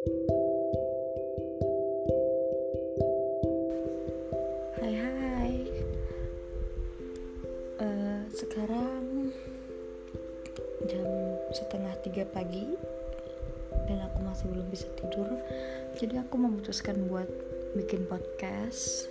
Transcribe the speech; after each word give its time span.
Hai 0.00 0.08
hai. 4.96 5.52
Uh, 7.76 8.24
Sekarang 8.32 9.28
Jam 10.88 11.04
setengah 11.52 11.92
tiga 12.00 12.24
pagi 12.32 12.64
Dan 13.84 14.00
aku 14.00 14.24
masih 14.24 14.48
belum 14.48 14.72
bisa 14.72 14.88
tidur. 14.96 15.28
Jadi 16.00 16.16
aku 16.16 16.40
memutuskan 16.40 17.04
buat 17.04 17.28
bikin 17.76 18.08
podcast. 18.08 19.04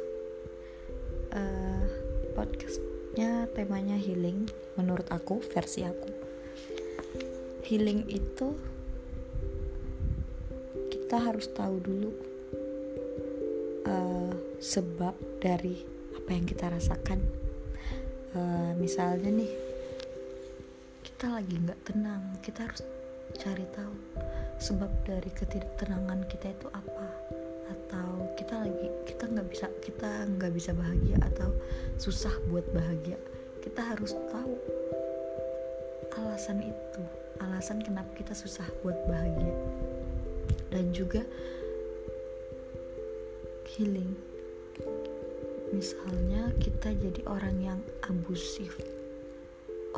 Uh, 1.29 1.85
Podcastnya 2.33 3.45
temanya 3.53 3.93
healing 3.93 4.49
Menurut 4.73 5.05
aku, 5.13 5.37
versi 5.53 5.85
aku. 5.85 6.09
Healing 7.61 8.09
itu 8.09 8.57
Kita 11.09 11.25
harus 11.25 11.49
tahu 11.57 11.81
dulu 11.81 12.13
uh, 13.89 14.29
sebab 14.61 15.17
dari 15.41 15.81
apa 16.13 16.29
yang 16.29 16.45
kita 16.45 16.69
rasakan. 16.69 17.17
Uh, 18.37 18.77
misalnya 18.77 19.33
nih 19.33 19.49
kita 21.01 21.33
lagi 21.33 21.65
nggak 21.65 21.81
tenang 21.81 22.37
kita 22.45 22.61
harus 22.61 22.85
cari 23.41 23.65
tahu 23.73 23.97
sebab 24.61 24.85
dari 25.01 25.33
ketidaktenangan 25.33 26.29
kita 26.29 26.53
itu 26.53 26.69
apa. 26.77 27.09
Atau 27.73 28.29
kita 28.37 28.69
lagi 28.69 28.93
kita 29.09 29.33
nggak 29.33 29.49
bisa 29.49 29.65
kita 29.81 30.29
nggak 30.29 30.53
bisa 30.53 30.77
bahagia 30.77 31.17
atau 31.25 31.49
susah 31.97 32.37
buat 32.53 32.69
bahagia. 32.69 33.17
Kita 33.65 33.81
harus 33.81 34.13
tahu 34.29 34.53
alasan 36.21 36.61
itu 36.61 37.01
alasan 37.41 37.81
kenapa 37.81 38.13
kita 38.13 38.37
susah 38.37 38.69
buat 38.85 38.95
bahagia 39.09 39.57
dan 40.69 40.93
juga 40.93 41.25
healing. 43.75 44.13
Misalnya 45.69 46.49
kita 46.57 46.93
jadi 46.97 47.21
orang 47.29 47.57
yang 47.61 47.79
abusif 48.09 48.73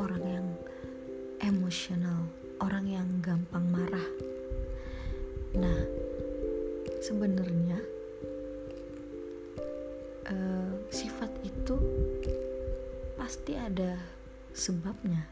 orang 0.00 0.24
yang 0.24 0.48
emosional 1.44 2.28
orang 2.62 2.86
yang 2.88 3.08
gampang 3.20 3.66
marah. 3.68 4.08
Nah 5.58 5.78
sebenarnya 7.02 7.78
uh, 10.30 10.72
sifat 10.88 11.28
itu 11.44 11.76
pasti 13.18 13.58
ada 13.58 13.98
sebabnya. 14.54 15.26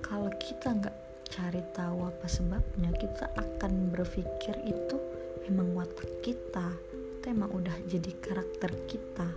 Kalau 0.00 0.30
kita 0.38 0.72
nggak 0.72 0.96
cari 1.36 1.60
tahu 1.76 2.08
apa 2.08 2.24
sebabnya 2.24 2.88
kita 2.96 3.28
akan 3.36 3.92
berpikir 3.92 4.56
itu 4.64 4.96
emang 5.44 5.76
watak 5.76 6.08
kita 6.24 6.72
itu 7.20 7.26
emang 7.28 7.52
udah 7.52 7.76
jadi 7.84 8.08
karakter 8.24 8.72
kita. 8.88 9.28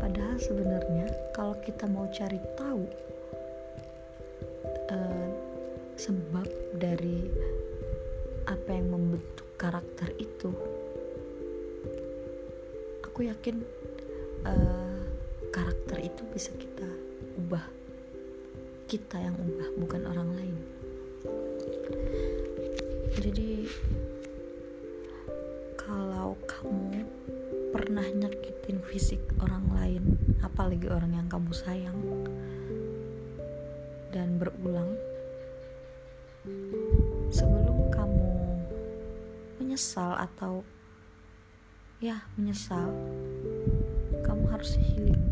Padahal 0.00 0.40
sebenarnya 0.40 1.12
kalau 1.36 1.60
kita 1.60 1.84
mau 1.84 2.08
cari 2.08 2.40
tahu 2.56 2.88
uh, 4.88 5.28
sebab 6.00 6.48
dari 6.80 7.28
apa 8.48 8.70
yang 8.72 8.96
membentuk 8.96 9.44
karakter 9.60 10.08
itu 10.16 10.54
aku 13.04 13.28
yakin 13.28 13.60
uh, 14.46 15.02
karakter 15.52 16.00
itu 16.00 16.22
bisa 16.30 16.54
kita 16.54 16.88
ubah 17.42 17.66
kita 18.86 19.18
yang 19.18 19.34
ubah 19.34 19.68
bukan 19.82 20.02
orang 20.06 20.30
lain 20.38 20.56
jadi 23.14 23.64
kalau 25.80 26.36
kamu 26.44 27.04
pernah 27.72 28.06
nyakitin 28.06 28.78
fisik 28.86 29.20
orang 29.42 29.66
lain, 29.74 30.04
apalagi 30.44 30.86
orang 30.86 31.16
yang 31.16 31.28
kamu 31.28 31.50
sayang, 31.50 31.98
dan 34.14 34.38
berulang, 34.38 34.94
sebelum 37.32 37.90
kamu 37.90 38.30
menyesal 39.58 40.14
atau 40.20 40.62
ya 41.98 42.22
menyesal, 42.38 42.92
kamu 44.22 44.44
harus 44.52 44.76
healing 44.78 45.24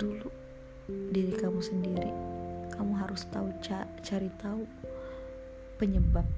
dulu 0.00 0.30
diri 1.10 1.34
kamu 1.36 1.60
sendiri. 1.60 2.12
Kamu 2.72 2.96
harus 2.96 3.28
tahu 3.28 3.52
cari 4.00 4.32
tahu 4.40 4.64
penyebab 5.80 6.28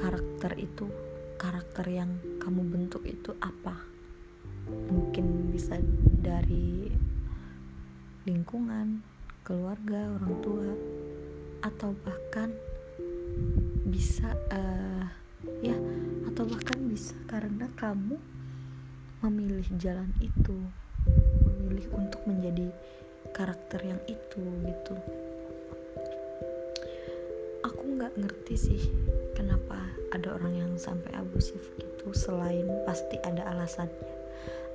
karakter 0.00 0.56
itu 0.56 0.88
karakter 1.36 1.84
yang 1.84 2.16
kamu 2.40 2.64
bentuk 2.64 3.04
itu 3.04 3.36
apa? 3.44 3.76
Mungkin 4.88 5.52
bisa 5.52 5.76
dari 6.24 6.88
lingkungan 8.24 9.04
keluarga 9.44 10.16
orang 10.16 10.34
tua 10.40 10.72
atau 11.60 11.92
bahkan 12.00 12.48
bisa 13.84 14.32
uh, 14.48 15.04
ya 15.60 15.76
atau 16.32 16.48
bahkan 16.48 16.80
bisa 16.88 17.12
karena 17.28 17.68
kamu 17.76 18.16
memilih 19.28 19.68
jalan 19.76 20.08
itu 20.24 20.56
memilih 21.44 21.84
untuk 21.92 22.24
menjadi 22.24 22.72
karakter 23.36 23.84
yang 23.84 24.00
itu 24.08 24.40
gitu 24.40 24.96
nggak 28.00 28.16
ngerti 28.16 28.56
sih 28.56 28.82
kenapa 29.36 29.76
ada 30.08 30.32
orang 30.32 30.56
yang 30.56 30.72
sampai 30.80 31.12
abusif 31.20 31.60
gitu 31.76 32.16
selain 32.16 32.64
pasti 32.88 33.20
ada 33.20 33.44
alasannya. 33.52 34.08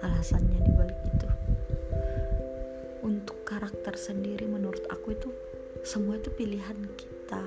Alasannya 0.06 0.62
di 0.62 0.72
balik 0.78 1.02
itu. 1.10 1.26
Untuk 3.02 3.42
karakter 3.42 3.98
sendiri 3.98 4.46
menurut 4.46 4.86
aku 4.94 5.18
itu 5.18 5.34
semua 5.82 6.22
itu 6.22 6.30
pilihan 6.38 6.78
kita. 6.94 7.42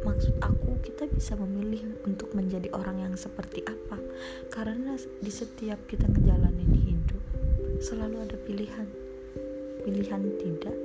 Maksud 0.00 0.40
aku 0.40 0.80
kita 0.80 1.04
bisa 1.12 1.36
memilih 1.36 2.00
untuk 2.08 2.32
menjadi 2.32 2.72
orang 2.72 3.04
yang 3.04 3.12
seperti 3.12 3.60
apa. 3.68 4.00
Karena 4.48 4.96
di 5.20 5.28
setiap 5.28 5.84
kita 5.84 6.08
ngejalanin 6.08 6.72
hidup 6.72 7.20
selalu 7.84 8.24
ada 8.24 8.40
pilihan. 8.40 8.88
Pilihan 9.84 10.22
tidak 10.40 10.76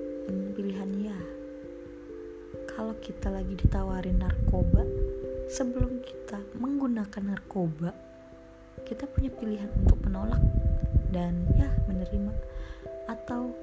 pilihan 0.53 0.91
ya 1.07 1.42
kalau 2.73 2.97
kita 2.97 3.29
lagi 3.29 3.53
ditawarin 3.53 4.21
narkoba 4.21 4.81
sebelum 5.49 6.01
kita 6.01 6.41
menggunakan 6.57 7.21
narkoba 7.21 7.93
kita 8.81 9.05
punya 9.07 9.29
pilihan 9.29 9.69
untuk 9.79 10.01
menolak 10.03 10.41
dan 11.13 11.45
ya 11.55 11.69
menerima. 11.85 12.33
Atau 13.05 13.53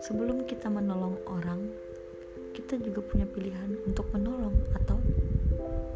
sebelum 0.00 0.48
kita 0.48 0.72
menolong 0.72 1.20
orang 1.28 1.60
kita 2.54 2.78
juga 2.80 3.02
punya 3.04 3.26
pilihan 3.28 3.76
untuk 3.84 4.08
menolong 4.14 4.54
atau 4.72 4.96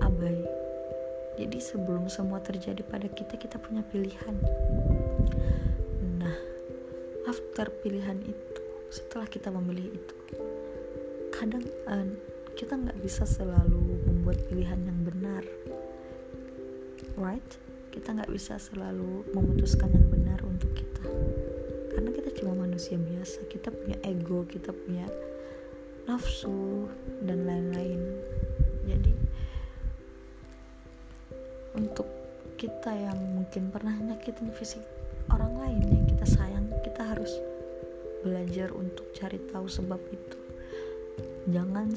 abai. 0.05 0.37
Jadi 1.39 1.59
sebelum 1.63 2.11
semua 2.11 2.43
terjadi 2.43 2.83
pada 2.83 3.07
kita 3.09 3.39
kita 3.39 3.57
punya 3.57 3.81
pilihan. 3.89 4.35
Nah 6.19 6.37
after 7.25 7.73
pilihan 7.81 8.19
itu 8.27 8.63
setelah 8.91 9.29
kita 9.29 9.53
memilih 9.53 9.93
itu 9.93 10.15
kadang 11.39 11.63
uh, 11.87 12.07
kita 12.59 12.75
nggak 12.75 12.99
bisa 12.99 13.23
selalu 13.23 14.03
membuat 14.11 14.43
pilihan 14.51 14.83
yang 14.83 14.99
benar. 15.07 15.47
Right? 17.15 17.47
Kita 17.95 18.19
nggak 18.19 18.31
bisa 18.35 18.59
selalu 18.59 19.23
memutuskan 19.31 19.95
yang 19.95 20.11
benar 20.11 20.43
untuk 20.43 20.75
kita. 20.75 21.07
Karena 21.95 22.11
kita 22.11 22.35
cuma 22.43 22.67
manusia 22.67 22.99
biasa 22.99 23.47
kita 23.47 23.71
punya 23.71 23.95
ego 24.03 24.43
kita 24.51 24.75
punya 24.75 25.07
nafsu 26.11 26.91
dan 27.23 27.47
lain-lain. 27.47 28.03
Jadi 28.91 29.13
untuk 31.79 32.11
kita 32.59 32.91
yang 32.91 33.19
mungkin 33.39 33.71
pernah 33.71 33.95
nyakitin 33.95 34.51
fisik 34.51 34.83
orang 35.31 35.55
lain 35.63 35.79
yang 35.87 36.05
kita 36.11 36.27
sayang 36.27 36.67
kita 36.83 37.15
harus 37.15 37.31
belajar 38.27 38.75
untuk 38.75 39.15
cari 39.15 39.39
tahu 39.47 39.71
sebab 39.71 40.03
itu 40.11 40.38
jangan 41.49 41.89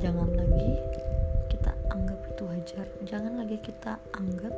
jangan 0.00 0.32
lagi 0.32 0.80
kita 1.52 1.72
anggap 1.92 2.20
itu 2.32 2.42
wajar. 2.48 2.86
Jangan 3.04 3.32
lagi 3.44 3.56
kita 3.60 4.00
anggap 4.16 4.54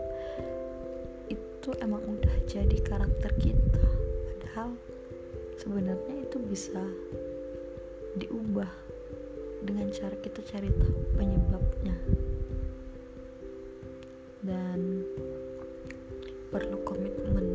itu 1.27 1.71
emang 1.83 2.03
udah 2.07 2.37
jadi 2.47 2.79
karakter 2.87 3.35
kita. 3.43 3.87
Padahal 4.31 4.79
sebenarnya 5.59 6.15
itu 6.23 6.39
bisa 6.47 6.79
diubah 8.15 8.71
dengan 9.67 9.91
cara 9.91 10.15
kita 10.23 10.47
cari 10.47 10.71
tahu 10.79 10.99
penyebabnya. 11.19 11.97
Dan 14.47 15.03
perlu 16.55 16.79
komitmen 16.87 17.48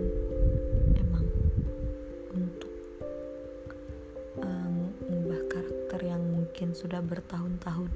sudah 6.72 7.04
bertahun-tahun 7.04 7.92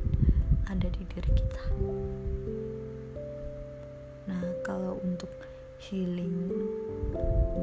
ada 0.67 0.87
di 0.91 1.03
diri 1.07 1.31
kita. 1.31 1.63
Nah 4.27 4.43
kalau 4.67 4.99
untuk 4.99 5.31
healing 5.87 6.51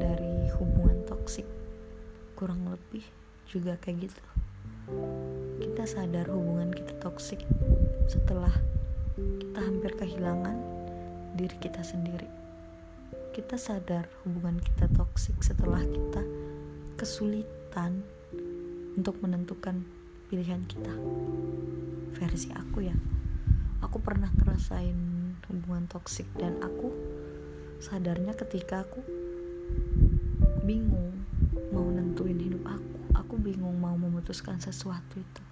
dari 0.01 0.49
hubungan 0.57 1.05
toksik 1.05 1.45
kurang 2.33 2.65
lebih 2.65 3.05
juga 3.45 3.77
kayak 3.77 4.09
gitu. 4.09 4.23
Kita 5.61 5.85
sadar 5.85 6.25
hubungan 6.33 6.73
kita 6.73 6.97
toksik 6.97 7.45
setelah 8.09 8.51
kita 9.15 9.59
hampir 9.61 9.93
kehilangan 9.93 10.57
diri 11.37 11.57
kita 11.61 11.85
sendiri. 11.85 12.27
Kita 13.35 13.59
sadar 13.59 14.09
hubungan 14.23 14.57
kita 14.57 14.89
toksik 14.97 15.37
setelah 15.43 15.83
kita 15.83 16.23
kesulitan 16.95 18.01
untuk 18.95 19.19
menentukan 19.19 19.83
pilihan 20.25 20.65
kita. 20.65 20.93
Versi 22.17 22.49
aku 22.51 22.85
ya. 22.85 22.95
Aku 23.85 24.01
pernah 24.01 24.31
ngerasain 24.33 24.97
hubungan 25.45 25.85
toksik 25.85 26.25
dan 26.35 26.57
aku 26.59 26.89
sadarnya 27.77 28.33
ketika 28.33 28.81
aku 28.81 29.03
bingung 30.65 31.25
mau 31.69 31.85
nentuin 31.93 32.39
hidup 32.39 32.65
aku. 32.65 32.99
Aku 33.15 33.37
bingung 33.37 33.77
mau 33.77 33.93
memutuskan 33.93 34.57
sesuatu 34.57 35.21
itu. 35.21 35.43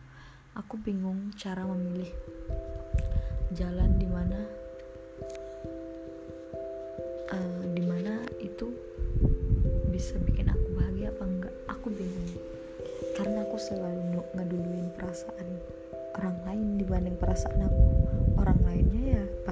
Aku 0.54 0.78
bingung 0.82 1.34
cara 1.38 1.66
memilih 1.66 2.10
jalan 3.54 3.98
di 4.02 4.10
mana 4.10 4.43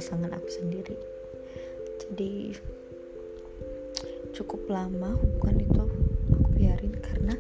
pasangan 0.02 0.34
aku 0.34 0.50
sendiri. 0.50 0.98
Jadi 2.02 2.58
cukup 4.34 4.66
lama 4.66 5.14
hubungan 5.14 5.62
itu 5.62 5.78
aku 5.78 5.98
biarin 6.58 6.98
karena 6.98 7.38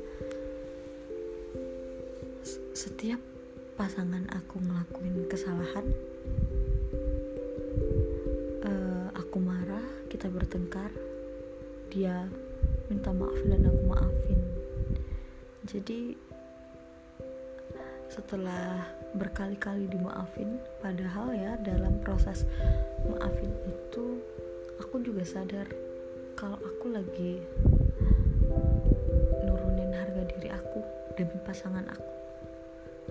setiap 2.77 3.17
pasangan 3.73 4.29
aku 4.29 4.61
ngelakuin 4.61 5.25
kesalahan 5.25 5.89
uh, 8.61 9.09
aku 9.17 9.41
marah 9.41 9.81
kita 10.13 10.29
bertengkar 10.29 10.93
dia 11.89 12.29
minta 12.93 13.09
maaf 13.09 13.41
dan 13.41 13.65
aku 13.65 13.81
maafin. 13.89 14.41
Jadi 15.65 16.13
setelah 18.11 18.91
berkali-kali 19.15 19.87
dimaafin 19.87 20.59
padahal 20.83 21.31
ya 21.31 21.55
dalam 21.63 21.95
proses 22.03 22.43
maafin 23.07 23.47
itu 23.63 24.19
aku 24.83 24.99
juga 24.99 25.23
sadar 25.23 25.67
kalau 26.35 26.59
aku 26.59 26.91
lagi 26.91 27.39
nurunin 29.47 29.95
harga 29.95 30.21
diri 30.27 30.49
aku 30.51 30.79
demi 31.15 31.37
pasangan 31.43 31.85
aku. 31.87 32.11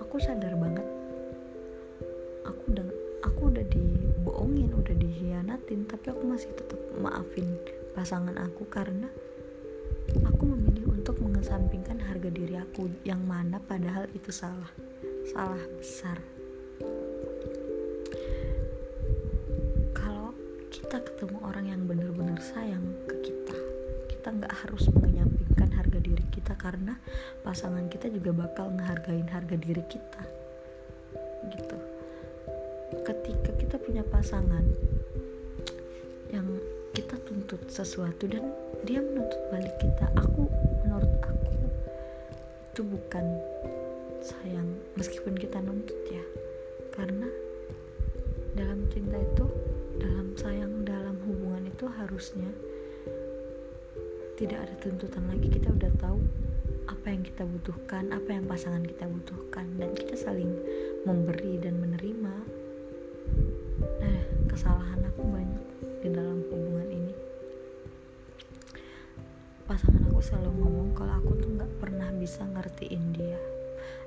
Aku 0.04 0.16
sadar 0.20 0.56
banget. 0.56 0.86
Aku 2.48 2.62
udah 2.72 2.86
aku 3.20 3.40
udah 3.52 3.64
dibohongin 3.68 4.72
udah 4.72 4.96
dihianatin 4.96 5.84
tapi 5.84 6.12
aku 6.12 6.24
masih 6.24 6.50
tetap 6.56 6.80
maafin 6.96 7.56
pasangan 7.92 8.36
aku 8.40 8.64
karena 8.68 9.08
aku 10.24 10.39
diri 12.40 12.56
aku 12.56 12.88
yang 13.04 13.20
mana 13.28 13.60
padahal 13.60 14.08
itu 14.16 14.32
salah. 14.32 14.72
Salah 15.28 15.60
besar. 15.76 16.16
Kalau 19.92 20.32
kita 20.72 21.04
ketemu 21.04 21.38
orang 21.44 21.68
yang 21.68 21.84
benar-benar 21.84 22.40
sayang 22.40 22.80
ke 23.04 23.16
kita 23.28 23.56
kita 24.08 24.36
nggak 24.36 24.52
harus 24.52 24.84
menyampingkan 24.92 25.68
harga 25.72 25.96
diri 25.96 26.24
kita 26.28 26.52
karena 26.56 26.96
pasangan 27.40 27.88
kita 27.88 28.12
juga 28.12 28.32
bakal 28.32 28.72
ngehargain 28.72 29.28
harga 29.28 29.56
diri 29.56 29.84
kita. 29.88 30.22
Gitu. 31.48 31.76
Ketika 33.00 33.50
kita 33.56 33.76
punya 33.80 34.04
pasangan 34.04 34.64
yang 36.32 36.44
kita 36.92 37.16
tuntut 37.24 37.64
sesuatu 37.72 38.28
dan 38.28 38.48
dia 38.84 39.00
menuntut 39.00 39.40
balik 39.48 39.72
kita 39.80 40.08
aku 40.16 40.48
itu 42.80 42.96
bukan 42.96 43.36
sayang 44.24 44.72
meskipun 44.96 45.36
kita 45.36 45.60
nuntut 45.60 46.00
ya. 46.08 46.24
Karena 46.96 47.28
dalam 48.56 48.88
cinta 48.88 49.20
itu 49.20 49.44
dalam 50.00 50.32
sayang 50.32 50.88
dalam 50.88 51.12
hubungan 51.28 51.68
itu 51.68 51.84
harusnya 51.84 52.48
tidak 54.40 54.64
ada 54.64 54.74
tuntutan 54.80 55.28
lagi. 55.28 55.52
Kita 55.52 55.68
udah 55.76 55.92
tahu 56.00 56.24
apa 56.88 57.06
yang 57.12 57.20
kita 57.20 57.44
butuhkan 57.44 58.16
apa 58.16 58.32
yang 58.32 58.48
pasangan 58.48 58.80
kita 58.80 59.04
butuhkan 59.04 59.68
dan 59.76 59.92
kita 59.92 60.16
saling 60.16 60.48
memberi 61.04 61.60
dan 61.60 61.84
menerima. 61.84 62.34
Nah 64.00 64.20
kesalahan 64.48 65.04
aku 65.04 65.20
banyak 65.28 65.64
di 66.00 66.08
dalam 66.16 66.40
hubungan 66.48 66.88
ini. 66.88 67.12
Pasangan 69.68 69.99
selalu 70.20 70.52
ngomong 70.60 70.88
kalau 70.92 71.16
aku 71.16 71.32
tuh 71.40 71.48
nggak 71.48 71.72
pernah 71.80 72.12
bisa 72.12 72.44
ngertiin 72.44 73.04
dia. 73.16 73.40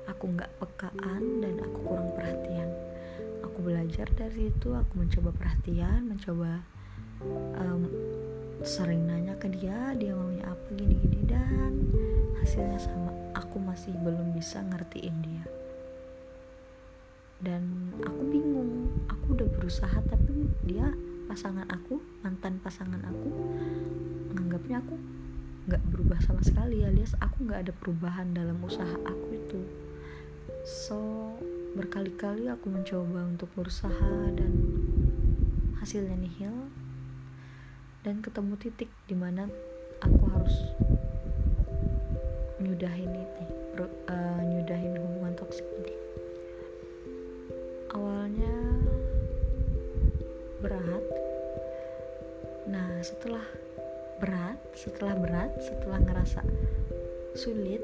Aku 0.06 0.30
nggak 0.30 0.62
pekaan 0.62 1.42
dan 1.42 1.58
aku 1.58 1.78
kurang 1.82 2.14
perhatian. 2.14 2.70
Aku 3.42 3.58
belajar 3.66 4.06
dari 4.14 4.48
itu 4.54 4.70
aku 4.70 5.02
mencoba 5.02 5.34
perhatian 5.34 6.06
mencoba 6.06 6.62
um, 7.58 7.82
sering 8.62 9.04
nanya 9.10 9.34
ke 9.36 9.50
dia 9.50 9.92
dia 9.98 10.14
maunya 10.14 10.46
apa 10.46 10.68
gini-gini 10.78 11.26
dan 11.26 11.82
hasilnya 12.38 12.78
sama. 12.78 13.10
Aku 13.34 13.58
masih 13.58 13.90
belum 13.98 14.38
bisa 14.38 14.62
ngertiin 14.62 15.18
dia. 15.18 15.44
Dan 17.42 17.90
aku 18.06 18.22
bingung 18.22 18.86
aku 19.10 19.34
udah 19.34 19.50
berusaha 19.50 19.98
tapi 20.06 20.46
dia 20.62 20.94
pasangan 21.26 21.66
aku 21.66 21.98
mantan 22.22 22.62
pasangan 22.62 23.02
aku 23.02 23.28
menganggapnya 24.30 24.78
aku 24.78 24.94
nggak 25.64 25.80
berubah 25.88 26.20
sama 26.20 26.44
sekali 26.44 26.84
alias 26.84 27.16
aku 27.24 27.48
nggak 27.48 27.68
ada 27.68 27.72
perubahan 27.72 28.36
dalam 28.36 28.60
usaha 28.60 28.96
aku 29.08 29.26
itu. 29.32 29.60
So 30.64 31.00
berkali-kali 31.74 32.46
aku 32.52 32.68
mencoba 32.68 33.24
untuk 33.24 33.48
berusaha 33.56 34.12
dan 34.36 34.52
hasilnya 35.80 36.16
nihil 36.16 36.72
dan 38.04 38.20
ketemu 38.20 38.54
titik 38.60 38.92
di 39.08 39.16
mana 39.16 39.48
aku 40.04 40.24
harus 40.28 40.56
nyudahin 42.60 43.10
ini 43.10 43.46
uh, 44.08 44.40
nyudahin 44.44 44.96
hubungan 45.00 45.34
toksik 45.36 45.64
ini. 45.80 45.96
Awalnya 47.96 48.54
berat 50.60 51.04
nah 52.64 52.88
setelah 53.00 53.44
berat 54.22 54.58
setelah 54.78 55.14
berat 55.18 55.50
setelah 55.58 55.98
ngerasa 55.98 56.40
sulit 57.34 57.82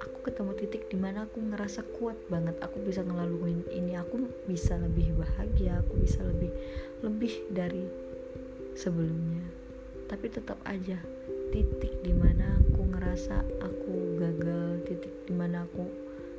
aku 0.00 0.28
ketemu 0.30 0.52
titik 0.56 0.82
di 0.88 0.96
mana 0.96 1.24
aku 1.24 1.40
ngerasa 1.40 1.80
kuat 1.96 2.16
banget. 2.28 2.56
Aku 2.60 2.80
bisa 2.84 3.00
ngelaluin 3.00 3.64
ini 3.72 3.96
aku 3.96 4.28
bisa 4.44 4.76
lebih 4.76 5.16
bahagia 5.16 5.80
aku 5.80 5.96
bisa 6.00 6.20
lebih 6.24 6.52
lebih 7.00 7.34
dari 7.52 7.84
sebelumnya. 8.76 9.44
Tapi 10.08 10.26
tetap 10.28 10.60
aja 10.68 11.00
titik 11.50 12.04
di 12.04 12.12
mana 12.12 12.60
aku 12.60 12.80
ngerasa 12.84 13.42
aku 13.64 14.20
gagal 14.20 14.84
titik 14.86 15.14
di 15.24 15.34
mana 15.34 15.64
aku 15.64 15.88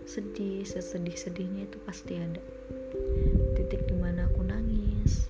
sedih 0.06 0.62
sesedih 0.66 1.18
sedihnya 1.18 1.66
itu 1.66 1.78
pasti 1.82 2.22
ada. 2.22 2.42
Titik 3.58 3.86
di 3.90 3.96
mana 3.98 4.30
aku 4.30 4.46
nangis 4.46 5.30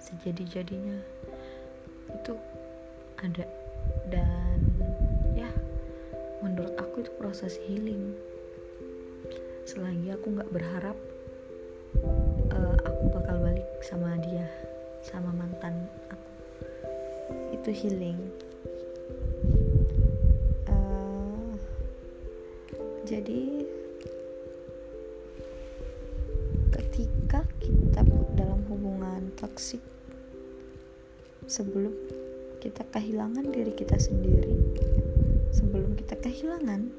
sejadi-jadinya. 0.00 1.19
itu 1.19 1.19
ada. 3.20 3.46
Dan 4.08 4.58
ya 5.36 5.50
menurut 6.40 6.72
aku 6.80 7.04
itu 7.04 7.12
proses 7.20 7.60
healing. 7.68 8.16
Selagi 9.68 10.10
aku 10.16 10.34
nggak 10.34 10.50
berharap 10.50 10.96
uh, 12.50 12.76
aku 12.82 13.02
bakal 13.12 13.36
balik 13.44 13.68
sama 13.84 14.16
dia 14.24 14.48
sama 15.04 15.30
mantan 15.36 15.86
aku. 16.08 16.30
Itu 17.54 17.70
healing. 17.70 18.18
Uh, 20.66 21.54
jadi 23.04 23.68
ketika 26.72 27.44
kita 27.60 28.00
dalam 28.34 28.64
hubungan 28.66 29.28
toksik 29.36 29.82
sebelum 31.50 31.92
kita 32.60 32.84
kehilangan 32.92 33.48
diri 33.48 33.72
kita 33.72 33.96
sendiri. 33.96 34.52
Sebelum 35.50 35.96
kita 35.96 36.20
kehilangan 36.20 36.92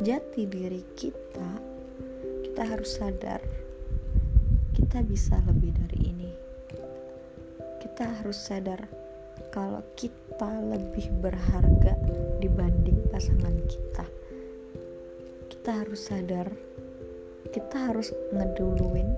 jati 0.00 0.48
diri 0.48 0.82
kita 0.96 1.50
kita 2.42 2.62
harus 2.64 2.96
sadar 2.96 3.40
kita 4.72 5.04
bisa 5.04 5.36
lebih 5.44 5.76
dari 5.76 6.00
ini. 6.08 6.32
Kita 7.84 8.08
harus 8.08 8.40
sadar 8.40 8.88
kalau 9.52 9.84
kita 9.94 10.48
lebih 10.64 11.12
berharga 11.20 11.92
dibanding 12.40 13.04
pasangan 13.12 13.56
kita. 13.68 14.08
Kita 15.52 15.84
harus 15.84 16.08
sadar 16.08 16.48
kita 17.52 17.92
harus 17.92 18.16
ngeduluin 18.32 19.12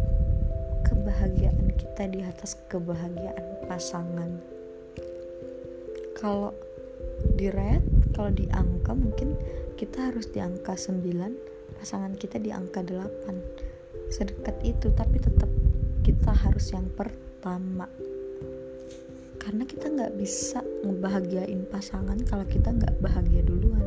kebahagiaan 0.82 1.70
kita 1.78 2.10
di 2.10 2.26
atas 2.26 2.58
kebahagiaan 2.66 3.62
pasangan 3.70 4.53
kalau 6.24 6.56
di 7.36 7.52
red 7.52 7.84
kalau 8.16 8.32
di 8.32 8.48
angka 8.48 8.96
mungkin 8.96 9.36
kita 9.76 10.08
harus 10.08 10.32
di 10.32 10.40
angka 10.40 10.72
9 10.72 11.04
pasangan 11.76 12.16
kita 12.16 12.40
di 12.40 12.48
angka 12.48 12.80
8 12.80 14.08
sedekat 14.08 14.56
itu 14.64 14.88
tapi 14.96 15.20
tetap 15.20 15.52
kita 16.00 16.32
harus 16.32 16.72
yang 16.72 16.88
pertama. 16.96 17.84
Karena 19.36 19.68
kita 19.68 19.92
nggak 19.92 20.16
bisa 20.16 20.64
ngebahagiain 20.64 21.68
pasangan 21.68 22.16
kalau 22.24 22.48
kita 22.48 22.72
nggak 22.72 22.96
bahagia 23.04 23.44
duluan. 23.44 23.84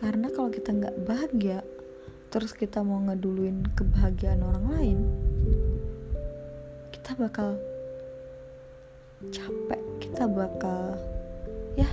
Karena 0.00 0.32
kalau 0.32 0.48
kita 0.48 0.72
nggak 0.72 0.96
bahagia 1.04 1.60
terus 2.28 2.52
kita 2.52 2.84
mau 2.84 3.00
ngeduluin 3.08 3.64
kebahagiaan 3.72 4.44
orang 4.44 4.64
lain 4.68 4.98
kita 6.92 7.16
bakal 7.16 7.56
capek. 9.34 9.80
Kita 9.98 10.30
bakal 10.30 10.94
ya 11.74 11.88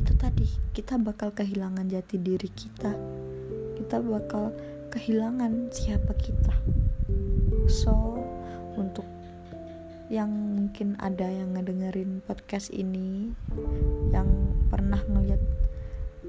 itu 0.00 0.12
tadi. 0.16 0.48
Kita 0.72 0.96
bakal 0.96 1.32
kehilangan 1.36 1.88
jati 1.92 2.16
diri 2.16 2.48
kita. 2.52 2.92
Kita 3.76 4.00
bakal 4.00 4.52
kehilangan 4.88 5.68
siapa 5.72 6.16
kita. 6.16 6.54
So 7.68 8.24
untuk 8.80 9.04
yang 10.08 10.32
mungkin 10.32 10.96
ada 10.96 11.28
yang 11.28 11.52
ngedengerin 11.52 12.24
podcast 12.24 12.72
ini 12.72 13.28
yang 14.08 14.28
pernah 14.72 15.04
ngeliat 15.04 15.40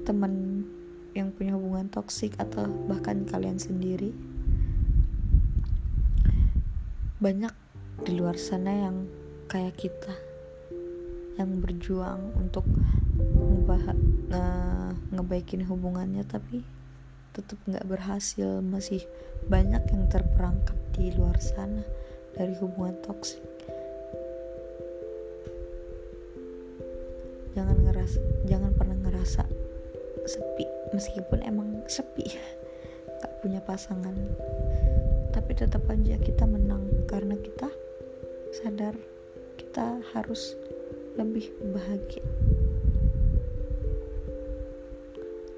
temen 0.04 0.64
yang 1.16 1.32
punya 1.32 1.56
hubungan 1.56 1.88
toksik 1.88 2.36
atau 2.36 2.68
bahkan 2.86 3.24
kalian 3.24 3.56
sendiri 3.56 4.12
banyak 7.20 7.52
di 8.04 8.16
luar 8.16 8.36
sana 8.36 8.72
yang 8.72 9.08
kayak 9.50 9.74
kita 9.82 10.14
yang 11.34 11.58
berjuang 11.58 12.38
untuk 12.38 12.62
ngebah 13.18 13.98
uh, 14.30 14.94
ngebaikin 15.10 15.66
hubungannya 15.66 16.22
tapi 16.22 16.62
tetap 17.34 17.58
nggak 17.66 17.82
berhasil. 17.90 18.62
Masih 18.62 19.02
banyak 19.50 19.82
yang 19.90 20.06
terperangkap 20.06 20.78
di 20.94 21.10
luar 21.18 21.34
sana 21.42 21.82
dari 22.38 22.54
hubungan 22.62 22.94
toksik. 23.02 23.42
Jangan 27.58 27.74
ngerasa 27.82 28.18
jangan 28.46 28.70
pernah 28.78 28.98
ngerasa 29.02 29.42
sepi 30.30 30.66
meskipun 30.94 31.42
emang 31.42 31.82
sepi 31.90 32.38
gak 33.18 33.34
punya 33.42 33.58
pasangan. 33.66 34.14
Tapi 35.34 35.50
tetap 35.58 35.90
aja 35.90 36.14
kita 36.22 36.46
menang 36.46 36.86
karena 37.10 37.34
kita 37.34 37.66
sadar 38.54 38.94
kita 39.70 40.02
harus 40.18 40.58
lebih 41.14 41.46
bahagia. 41.70 42.26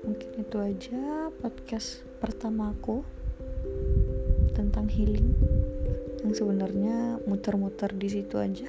Mungkin 0.05 0.31
itu 0.37 0.57
aja 0.61 1.33
podcast 1.41 2.05
pertama 2.21 2.77
aku 2.77 3.01
tentang 4.53 4.85
healing 4.93 5.33
yang 6.21 6.37
sebenarnya 6.37 7.25
muter-muter 7.25 7.89
di 7.97 8.13
situ 8.13 8.37
aja. 8.37 8.69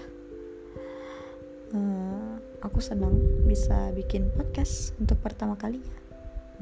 Uh, 1.75 2.39
aku 2.63 2.79
senang 2.79 3.43
bisa 3.43 3.91
bikin 3.91 4.31
podcast 4.31 4.95
untuk 4.95 5.19
pertama 5.19 5.59
kalinya. 5.59 5.91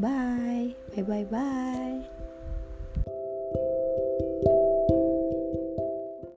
Bye 0.02 0.74
bye 0.90 1.06
bye 1.06 1.26
bye 1.30 2.21